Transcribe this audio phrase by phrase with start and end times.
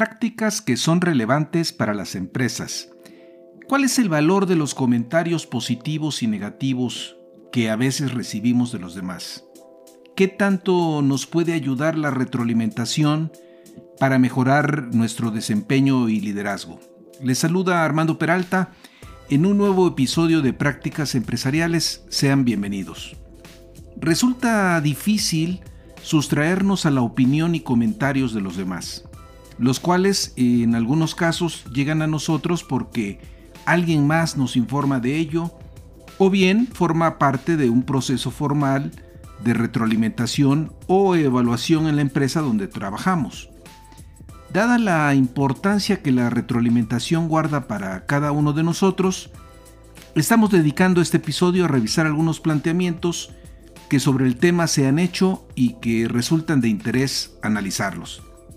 [0.00, 2.88] Prácticas que son relevantes para las empresas.
[3.68, 7.18] ¿Cuál es el valor de los comentarios positivos y negativos
[7.52, 9.44] que a veces recibimos de los demás?
[10.16, 13.30] ¿Qué tanto nos puede ayudar la retroalimentación
[13.98, 16.80] para mejorar nuestro desempeño y liderazgo?
[17.22, 18.72] Les saluda Armando Peralta
[19.28, 22.06] en un nuevo episodio de Prácticas Empresariales.
[22.08, 23.18] Sean bienvenidos.
[23.98, 25.60] Resulta difícil
[26.00, 29.04] sustraernos a la opinión y comentarios de los demás,
[29.60, 33.20] los cuales en algunos casos llegan a nosotros porque
[33.66, 35.52] alguien más nos informa de ello
[36.16, 38.90] o bien forma parte de un proceso formal
[39.44, 43.50] de retroalimentación o evaluación en la empresa donde trabajamos.
[44.50, 49.30] Dada la importancia que la retroalimentación guarda para cada uno de nosotros,
[50.14, 53.30] estamos dedicando este episodio a revisar algunos planteamientos
[53.90, 58.22] que sobre el tema se han hecho y que resultan de interés analizarlos.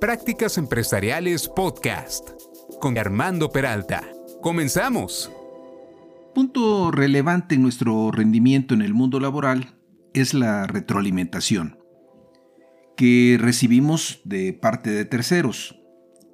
[0.00, 2.30] Prácticas Empresariales Podcast
[2.80, 4.04] con Armando Peralta.
[4.40, 5.28] Comenzamos.
[6.36, 9.74] Punto relevante en nuestro rendimiento en el mundo laboral
[10.14, 11.80] es la retroalimentación
[12.96, 15.80] que recibimos de parte de terceros.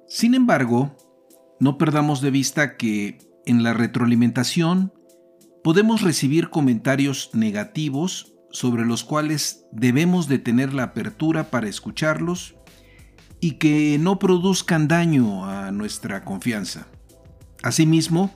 [0.07, 0.95] Sin embargo,
[1.59, 3.17] no perdamos de vista que
[3.47, 4.93] en la retroalimentación
[5.63, 12.55] podemos recibir comentarios negativos sobre los cuales debemos de tener la apertura para escucharlos
[13.39, 16.87] y que no produzcan daño a nuestra confianza.
[17.63, 18.33] Asimismo,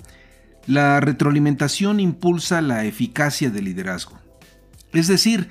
[0.67, 4.19] la retroalimentación impulsa la eficacia del liderazgo.
[4.93, 5.49] Es decir,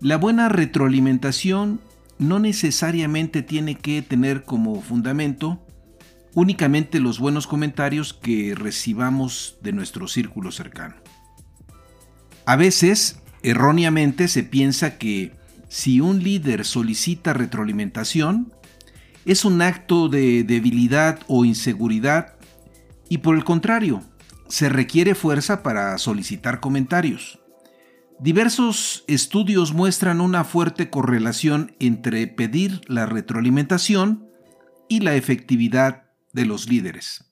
[0.00, 1.80] la buena retroalimentación
[2.18, 5.64] no necesariamente tiene que tener como fundamento
[6.34, 10.94] únicamente los buenos comentarios que recibamos de nuestro círculo cercano.
[12.46, 15.32] A veces, erróneamente, se piensa que
[15.68, 18.52] si un líder solicita retroalimentación,
[19.24, 22.36] es un acto de debilidad o inseguridad
[23.08, 24.02] y por el contrario,
[24.48, 27.40] se requiere fuerza para solicitar comentarios.
[28.20, 34.28] Diversos estudios muestran una fuerte correlación entre pedir la retroalimentación
[34.88, 37.24] y la efectividad de los líderes.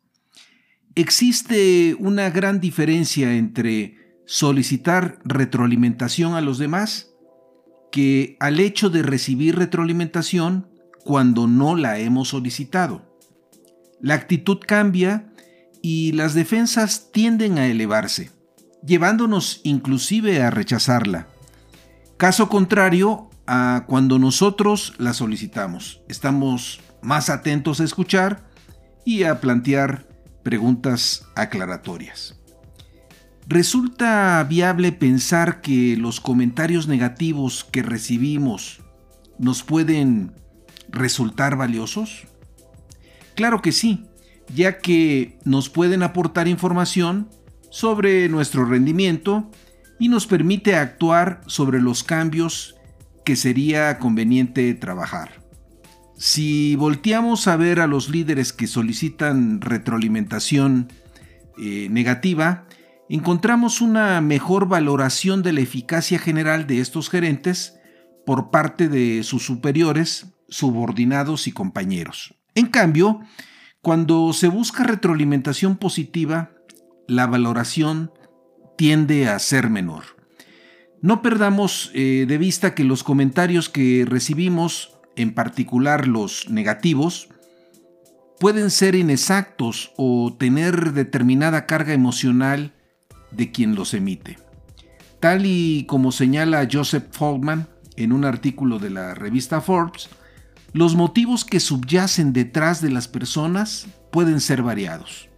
[0.95, 7.11] Existe una gran diferencia entre solicitar retroalimentación a los demás
[7.93, 10.69] que al hecho de recibir retroalimentación
[11.09, 13.01] cuando no la hemos solicitado.
[13.99, 15.33] La actitud cambia
[15.81, 18.31] y las defensas tienden a elevarse,
[18.87, 21.27] llevándonos inclusive a rechazarla.
[22.19, 26.03] Caso contrario a cuando nosotros la solicitamos.
[26.11, 28.47] Estamos más atentos a escuchar
[29.07, 30.07] y a plantear
[30.43, 32.39] preguntas aclaratorias.
[33.47, 38.83] ¿Resulta viable pensar que los comentarios negativos que recibimos
[39.39, 40.35] nos pueden
[40.91, 42.27] resultar valiosos?
[43.35, 44.07] Claro que sí,
[44.55, 47.29] ya que nos pueden aportar información
[47.71, 49.51] sobre nuestro rendimiento
[49.99, 52.77] y nos permite actuar sobre los cambios
[53.25, 55.43] que sería conveniente trabajar.
[56.17, 60.89] Si volteamos a ver a los líderes que solicitan retroalimentación
[61.59, 62.67] eh, negativa,
[63.09, 67.79] encontramos una mejor valoración de la eficacia general de estos gerentes
[68.27, 72.35] por parte de sus superiores subordinados y compañeros.
[72.55, 73.21] En cambio,
[73.81, 76.51] cuando se busca retroalimentación positiva,
[77.07, 78.13] la valoración
[78.77, 80.05] tiende a ser menor.
[81.01, 87.29] No perdamos eh, de vista que los comentarios que recibimos, en particular los negativos,
[88.41, 92.73] pueden ser inexactos o tener determinada carga emocional
[93.31, 94.39] de quien los emite.
[95.21, 100.09] Tal y como señala Joseph Foldman en un artículo de la revista Forbes,
[100.73, 105.29] los motivos que subyacen detrás de las personas pueden ser variados.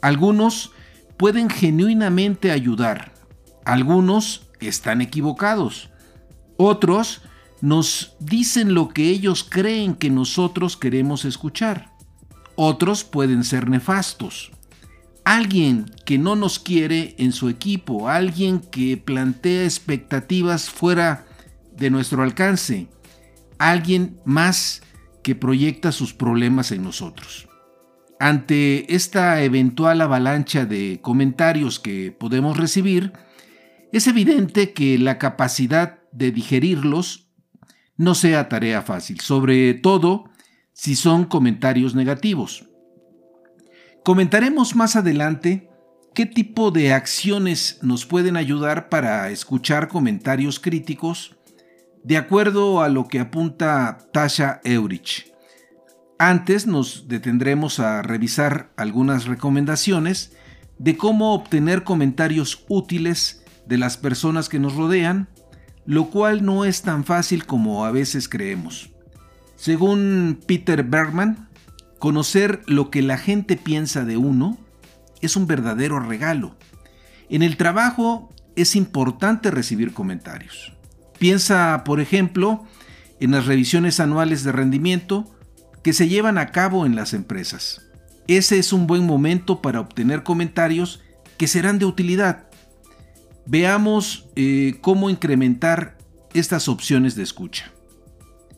[0.00, 0.72] Algunos
[1.16, 3.12] pueden genuinamente ayudar,
[3.64, 5.90] algunos están equivocados.
[6.56, 7.22] Otros
[7.60, 11.92] nos dicen lo que ellos creen que nosotros queremos escuchar.
[12.56, 14.50] Otros pueden ser nefastos.
[15.24, 21.24] Alguien que no nos quiere en su equipo, alguien que plantea expectativas fuera
[21.76, 22.88] de nuestro alcance,
[23.70, 24.82] alguien más
[25.22, 27.48] que proyecta sus problemas en nosotros.
[28.18, 33.12] Ante esta eventual avalancha de comentarios que podemos recibir,
[33.92, 37.28] es evidente que la capacidad de digerirlos
[37.96, 40.24] no sea tarea fácil, sobre todo
[40.72, 42.68] si son comentarios negativos.
[44.04, 45.68] Comentaremos más adelante
[46.14, 51.36] qué tipo de acciones nos pueden ayudar para escuchar comentarios críticos
[52.04, 55.32] de acuerdo a lo que apunta Tasha Eurich.
[56.18, 60.36] Antes nos detendremos a revisar algunas recomendaciones
[60.78, 65.28] de cómo obtener comentarios útiles de las personas que nos rodean
[65.84, 68.90] lo cual no es tan fácil como a veces creemos.
[69.56, 71.48] Según Peter Bergman,
[71.98, 74.58] conocer lo que la gente piensa de uno
[75.20, 76.56] es un verdadero regalo.
[77.28, 80.76] En el trabajo es importante recibir comentarios.
[81.22, 82.64] Piensa, por ejemplo,
[83.20, 85.32] en las revisiones anuales de rendimiento
[85.84, 87.88] que se llevan a cabo en las empresas.
[88.26, 91.00] Ese es un buen momento para obtener comentarios
[91.38, 92.48] que serán de utilidad
[93.46, 95.96] Veamos eh, cómo incrementar
[96.34, 97.70] estas opciones de escucha.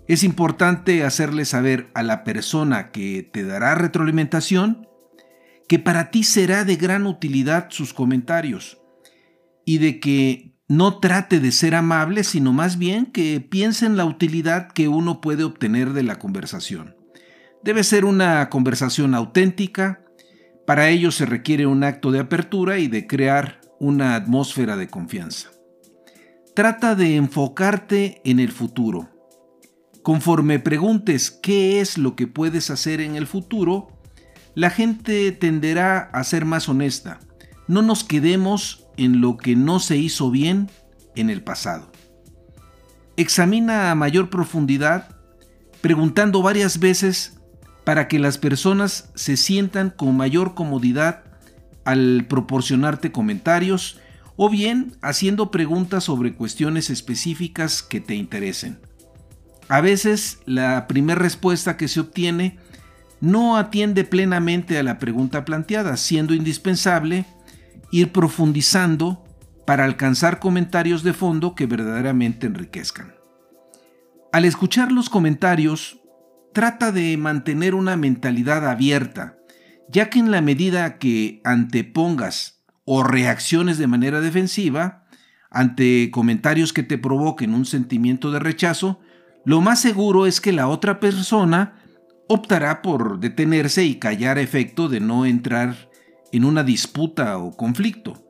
[0.08, 4.88] Es importante hacerle saber a la persona que te dará retroalimentación
[5.68, 8.78] que para ti será de gran utilidad sus comentarios
[9.66, 14.04] y de que no trate de ser amable, sino más bien que piense en la
[14.04, 16.96] utilidad que uno puede obtener de la conversación.
[17.62, 20.04] Debe ser una conversación auténtica,
[20.66, 25.50] para ello se requiere un acto de apertura y de crear una atmósfera de confianza.
[26.54, 29.10] Trata de enfocarte en el futuro.
[30.02, 33.88] Conforme preguntes qué es lo que puedes hacer en el futuro,
[34.54, 37.18] la gente tenderá a ser más honesta.
[37.66, 40.70] No nos quedemos en lo que no se hizo bien
[41.16, 41.90] en el pasado.
[43.16, 45.16] Examina a mayor profundidad,
[45.80, 47.38] preguntando varias veces
[47.84, 51.24] para que las personas se sientan con mayor comodidad
[51.84, 54.00] al proporcionarte comentarios
[54.36, 58.80] o bien haciendo preguntas sobre cuestiones específicas que te interesen.
[59.68, 62.58] A veces la primera respuesta que se obtiene
[63.20, 67.24] no atiende plenamente a la pregunta planteada, siendo indispensable
[67.94, 69.24] ir profundizando
[69.64, 73.14] para alcanzar comentarios de fondo que verdaderamente enriquezcan.
[74.32, 76.00] Al escuchar los comentarios,
[76.52, 79.36] trata de mantener una mentalidad abierta,
[79.88, 85.04] ya que en la medida que antepongas o reacciones de manera defensiva
[85.48, 88.98] ante comentarios que te provoquen un sentimiento de rechazo,
[89.44, 91.80] lo más seguro es que la otra persona
[92.28, 95.93] optará por detenerse y callar efecto de no entrar
[96.34, 98.20] en una disputa o conflicto.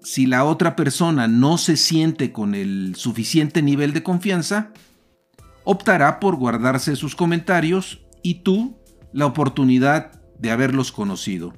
[0.00, 4.70] Si la otra persona no se siente con el suficiente nivel de confianza,
[5.64, 8.78] optará por guardarse sus comentarios y tú
[9.12, 11.52] la oportunidad de haberlos conocido.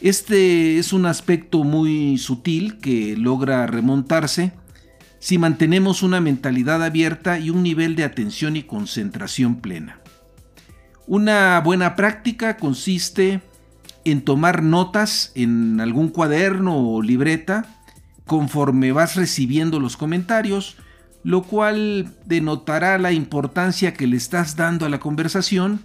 [0.00, 4.54] Este es un aspecto muy sutil que logra remontarse
[5.18, 10.00] si mantenemos una mentalidad abierta y un nivel de atención y concentración plena.
[11.06, 13.42] Una buena práctica consiste
[14.10, 17.78] en tomar notas en algún cuaderno o libreta
[18.26, 20.76] conforme vas recibiendo los comentarios,
[21.24, 25.80] lo cual denotará la importancia que le estás dando a la conversación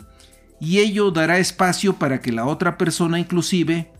[0.60, 3.92] y ello dará espacio para que la otra persona inclusive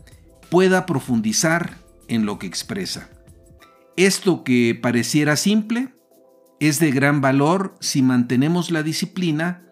[0.50, 1.78] pueda profundizar
[2.08, 3.10] en lo que expresa.
[3.96, 5.94] Esto que pareciera simple
[6.60, 9.62] es de gran valor si mantenemos la disciplina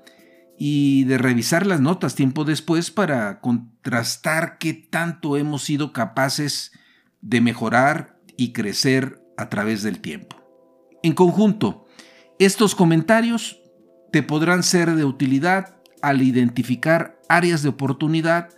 [0.59, 6.73] y de revisar las notas tiempo después para contrastar qué tanto hemos sido capaces
[7.21, 10.37] de mejorar y crecer a través del tiempo.
[11.03, 11.87] En conjunto,
[12.39, 13.61] estos comentarios
[14.13, 18.51] te podrán ser de utilidad al identificar áreas de oportunidad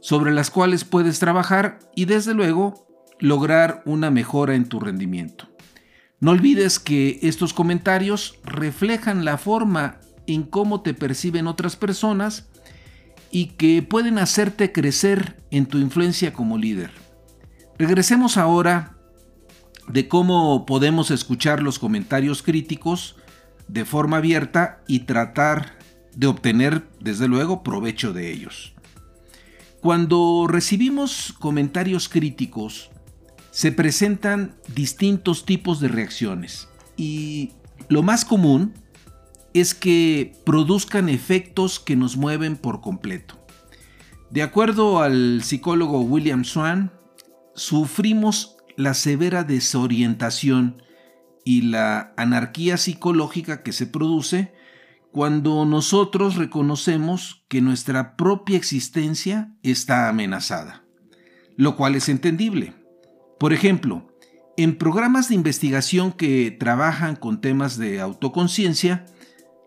[0.00, 2.86] sobre las cuales puedes trabajar y desde luego
[3.18, 5.48] lograr una mejora en tu rendimiento.
[6.18, 10.00] No olvides que estos comentarios reflejan la forma
[10.34, 12.48] en cómo te perciben otras personas
[13.30, 16.90] y que pueden hacerte crecer en tu influencia como líder.
[17.78, 18.96] Regresemos ahora
[19.88, 23.16] de cómo podemos escuchar los comentarios críticos
[23.68, 25.78] de forma abierta y tratar
[26.14, 28.74] de obtener, desde luego, provecho de ellos.
[29.80, 32.90] Cuando recibimos comentarios críticos,
[33.50, 37.52] se presentan distintos tipos de reacciones y
[37.88, 38.74] lo más común
[39.54, 43.36] es que produzcan efectos que nos mueven por completo.
[44.30, 46.92] De acuerdo al psicólogo William Swan,
[47.54, 50.82] sufrimos la severa desorientación
[51.44, 54.52] y la anarquía psicológica que se produce
[55.12, 60.84] cuando nosotros reconocemos que nuestra propia existencia está amenazada,
[61.56, 62.74] lo cual es entendible.
[63.38, 64.06] Por ejemplo,
[64.56, 69.06] en programas de investigación que trabajan con temas de autoconciencia,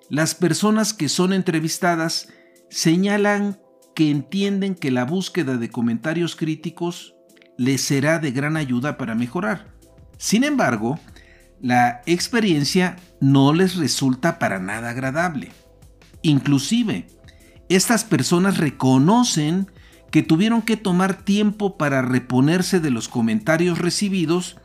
[0.09, 2.29] las personas que son entrevistadas
[2.69, 3.59] señalan
[3.95, 7.15] que entienden que la búsqueda de comentarios críticos
[7.57, 9.73] les será de gran ayuda para mejorar.
[10.17, 10.99] Sin embargo,
[11.61, 15.51] la experiencia no les resulta para nada agradable.
[16.21, 17.07] Inclusive,
[17.69, 19.67] estas personas reconocen
[20.11, 24.57] que tuvieron que tomar tiempo para reponerse de los comentarios recibidos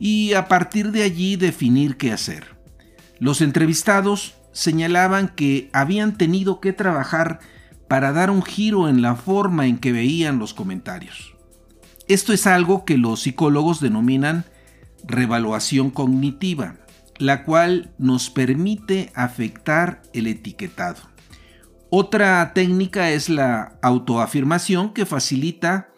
[0.00, 2.56] y a partir de allí definir qué hacer.
[3.18, 7.38] Los entrevistados señalaban que habían tenido que trabajar
[7.86, 11.36] para dar un giro en la forma en que veían los comentarios.
[12.08, 14.46] Esto es algo que los psicólogos denominan
[15.04, 16.74] revaluación cognitiva,
[17.18, 21.02] la cual nos permite afectar el etiquetado.
[21.88, 25.90] Otra técnica es la autoafirmación que facilita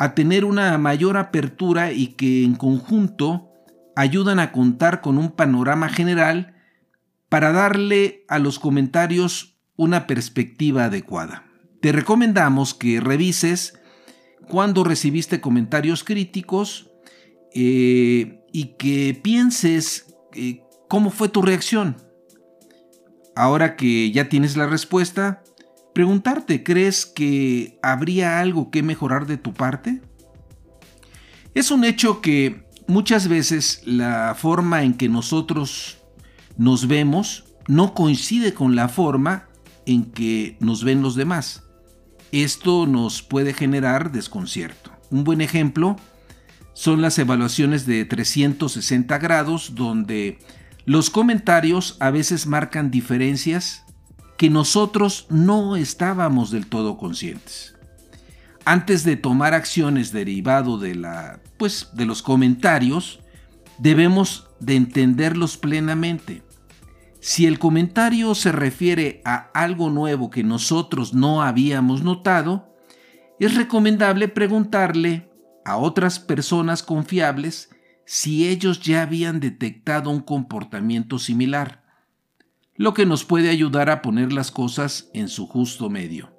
[0.00, 3.52] a tener una mayor apertura y que en conjunto
[3.94, 6.56] ayudan a contar con un panorama general
[7.30, 11.46] para darle a los comentarios una perspectiva adecuada.
[11.80, 13.78] Te recomendamos que revises
[14.48, 16.90] cuando recibiste comentarios críticos
[17.54, 21.96] eh, y que pienses eh, cómo fue tu reacción.
[23.36, 25.42] Ahora que ya tienes la respuesta,
[25.94, 30.02] preguntarte, ¿crees que habría algo que mejorar de tu parte?
[31.54, 35.99] Es un hecho que muchas veces la forma en que nosotros
[36.60, 39.48] nos vemos no coincide con la forma
[39.86, 41.62] en que nos ven los demás.
[42.32, 44.92] Esto nos puede generar desconcierto.
[45.10, 45.96] Un buen ejemplo
[46.74, 50.38] son las evaluaciones de 360 grados donde
[50.84, 53.86] los comentarios a veces marcan diferencias
[54.36, 57.74] que nosotros no estábamos del todo conscientes.
[58.66, 63.20] Antes de tomar acciones derivado de la pues de los comentarios,
[63.78, 66.42] debemos de entenderlos plenamente
[67.20, 72.74] si el comentario se refiere a algo nuevo que nosotros no habíamos notado,
[73.38, 75.30] es recomendable preguntarle
[75.64, 77.70] a otras personas confiables
[78.06, 81.84] si ellos ya habían detectado un comportamiento similar,
[82.74, 86.36] lo que nos puede ayudar a poner las cosas en su justo medio.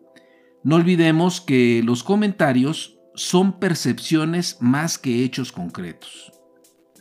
[0.64, 6.32] No olvidemos que los comentarios son percepciones más que hechos concretos.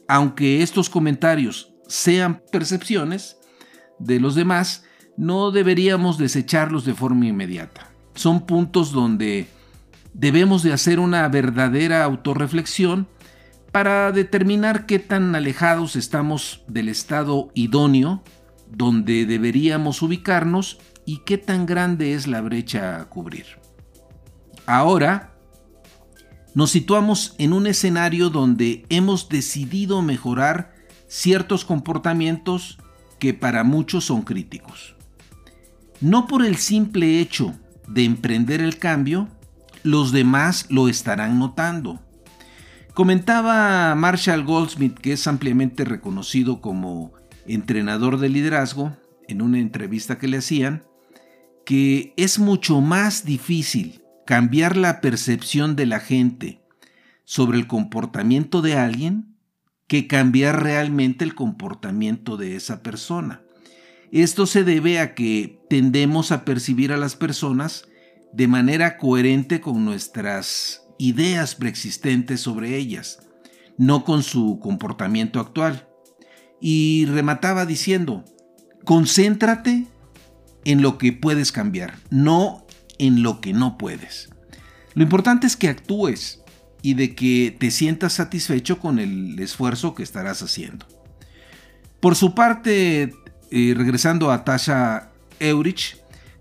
[0.06, 3.39] Aunque estos comentarios sean percepciones,
[4.00, 4.85] de los demás,
[5.16, 7.90] no deberíamos desecharlos de forma inmediata.
[8.14, 9.47] Son puntos donde
[10.12, 13.07] debemos de hacer una verdadera autorreflexión
[13.71, 18.23] para determinar qué tan alejados estamos del estado idóneo
[18.71, 23.47] donde deberíamos ubicarnos y qué tan grande es la brecha a cubrir.
[24.66, 25.35] Ahora,
[26.54, 30.75] nos situamos en un escenario donde hemos decidido mejorar
[31.09, 32.78] ciertos comportamientos
[33.21, 34.97] que para muchos son críticos.
[36.00, 37.55] No por el simple hecho
[37.87, 39.29] de emprender el cambio,
[39.85, 42.00] los demás lo estarán notando.
[42.95, 47.12] Comentaba Marshall Goldsmith, que es ampliamente reconocido como
[47.47, 48.97] entrenador de liderazgo,
[49.29, 50.83] en una entrevista que le hacían,
[51.65, 56.61] que es mucho más difícil cambiar la percepción de la gente
[57.25, 59.29] sobre el comportamiento de alguien
[59.90, 63.42] que cambiar realmente el comportamiento de esa persona.
[64.12, 67.88] Esto se debe a que tendemos a percibir a las personas
[68.32, 73.18] de manera coherente con nuestras ideas preexistentes sobre ellas,
[73.78, 75.88] no con su comportamiento actual.
[76.61, 78.25] Y remataba diciendo,
[78.85, 79.88] concéntrate
[80.64, 82.64] en lo que puedes cambiar, no
[83.00, 84.30] en lo que no puedes.
[84.94, 86.42] Lo importante es que actúes,
[86.82, 90.87] y de que te sientas satisfecho con el esfuerzo que estarás haciendo.
[92.00, 93.14] Por su parte,
[93.50, 95.99] eh, regresando a Tasha Eurich,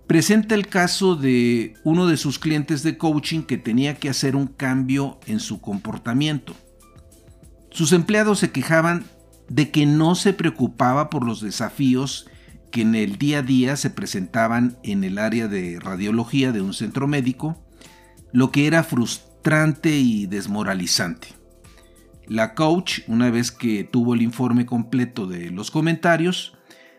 [0.08, 4.48] presenta el caso de uno de sus clientes de coaching que tenía que hacer un
[4.48, 6.56] cambio en su comportamiento.
[7.72, 9.06] Sus empleados se quejaban
[9.50, 12.28] de que no se preocupaba por los desafíos
[12.72, 16.74] que en el día a día se presentaban en el área de radiología de un
[16.74, 17.58] centro médico,
[18.32, 18.84] lo que era
[19.84, 21.30] y desmoralizante.
[22.28, 26.56] La coach, una vez que tuvo el informe completo de los comentarios,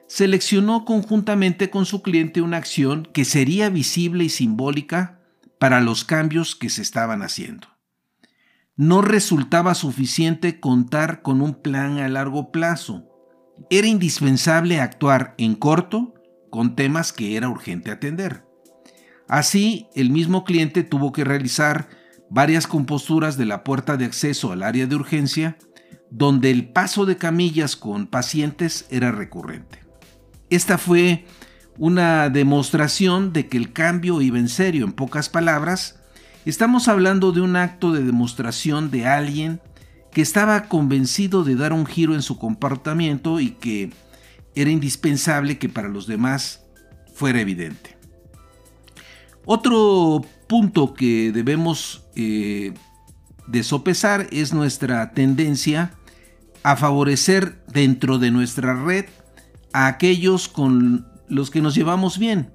[0.08, 5.20] seleccionó conjuntamente con su cliente una acción que sería visible y simbólica
[5.60, 7.68] para los cambios que se estaban haciendo.
[8.74, 13.06] No resultaba suficiente contar con un plan a largo plazo.
[13.70, 16.14] Era indispensable actuar en corto
[16.50, 18.44] con temas que era urgente atender.
[19.28, 21.99] Así, el mismo cliente tuvo que realizar
[22.30, 25.58] varias composturas de la puerta de acceso al área de urgencia,
[26.10, 29.80] donde el paso de camillas con pacientes era recurrente.
[30.48, 31.26] Esta fue
[31.76, 34.84] una demostración de que el cambio iba en serio.
[34.84, 36.00] En pocas palabras,
[36.44, 39.60] estamos hablando de un acto de demostración de alguien
[40.12, 43.92] que estaba convencido de dar un giro en su comportamiento y que
[44.54, 46.64] era indispensable que para los demás
[47.14, 47.96] fuera evidente.
[49.44, 52.74] Otro punto que debemos eh,
[53.46, 55.94] de sopesar es nuestra tendencia
[56.62, 59.06] a favorecer dentro de nuestra red
[59.72, 62.52] a aquellos con los que nos llevamos bien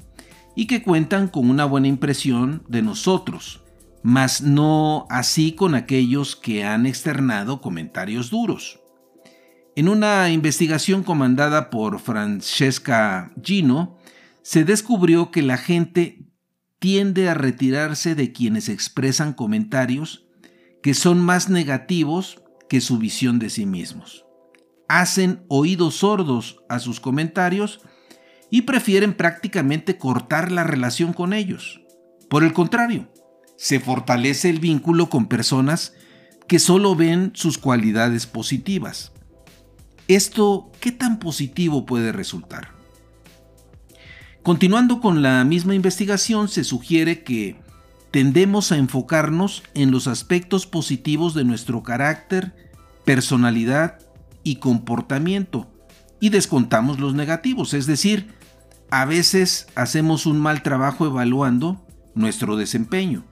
[0.55, 3.61] y que cuentan con una buena impresión de nosotros,
[4.03, 8.79] mas no así con aquellos que han externado comentarios duros.
[9.75, 13.97] En una investigación comandada por Francesca Gino,
[14.41, 16.24] se descubrió que la gente
[16.79, 20.25] tiende a retirarse de quienes expresan comentarios
[20.83, 24.25] que son más negativos que su visión de sí mismos.
[24.87, 27.81] Hacen oídos sordos a sus comentarios
[28.51, 31.81] y prefieren prácticamente cortar la relación con ellos.
[32.29, 33.11] Por el contrario,
[33.57, 35.93] se fortalece el vínculo con personas
[36.47, 39.11] que solo ven sus cualidades positivas.
[40.07, 42.75] ¿Esto qué tan positivo puede resultar?
[44.45, 47.55] Continuando con la misma investigación, se sugiere que
[48.11, 52.53] tendemos a enfocarnos en los aspectos positivos de nuestro carácter,
[53.05, 53.97] personalidad
[54.43, 55.67] y comportamiento
[56.19, 58.35] y descontamos los negativos, es decir,
[58.91, 63.25] a veces hacemos un mal trabajo evaluando nuestro desempeño.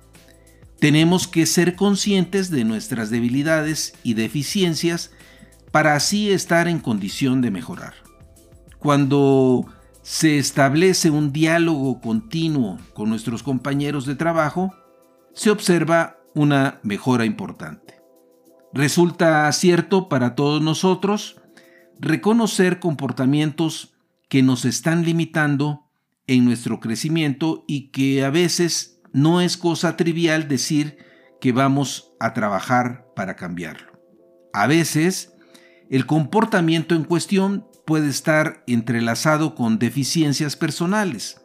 [0.79, 5.11] Tenemos que ser conscientes de nuestras debilidades y deficiencias
[5.69, 7.93] para así estar en condición de mejorar.
[8.79, 9.67] Cuando
[10.03, 14.75] se establece un diálogo continuo con nuestros compañeros de trabajo,
[15.33, 18.01] se observa una mejora importante.
[18.73, 21.41] Resulta cierto para todos nosotros
[21.99, 23.95] reconocer comportamientos
[24.27, 25.89] que nos están limitando
[26.27, 30.97] en nuestro crecimiento y que a veces no es cosa trivial decir
[31.39, 33.93] que vamos a trabajar para cambiarlo.
[34.51, 35.33] A veces,
[35.89, 41.41] el comportamiento en cuestión puede estar entrelazado con deficiencias personales.